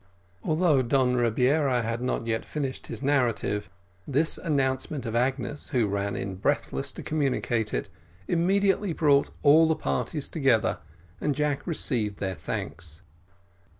Although 0.41 0.81
Don 0.81 1.13
Rebiera 1.13 1.83
had 1.83 2.01
not 2.01 2.25
yet 2.25 2.43
finished 2.43 2.87
his 2.87 3.03
narrative, 3.03 3.69
this 4.07 4.39
announcement 4.39 5.05
of 5.05 5.15
Agnes, 5.15 5.69
who 5.69 5.85
ran 5.85 6.15
in 6.15 6.37
breathless 6.37 6.91
to 6.93 7.03
communicate 7.03 7.71
it, 7.71 7.87
immediately 8.27 8.93
brought 8.93 9.29
all 9.43 9.67
the 9.67 9.75
parties 9.75 10.27
together, 10.27 10.79
and 11.21 11.35
Jack 11.35 11.67
received 11.67 12.17
their 12.17 12.33
thanks. 12.33 13.03